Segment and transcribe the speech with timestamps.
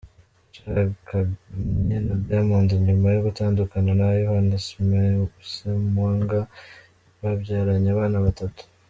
[0.53, 6.39] Yashakanye na Diamond nyuma yo gutandukana na Ivan Ssemwanga
[7.21, 8.61] babyaranye abana batatu.